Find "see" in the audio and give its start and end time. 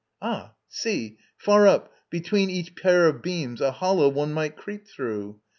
0.67-1.19